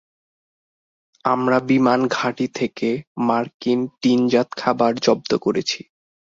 [1.25, 2.89] আমরা বিমান ঘাঁটি থেকে
[3.27, 5.81] মার্কিন টিনজাত খাবার জব্দ করেছি।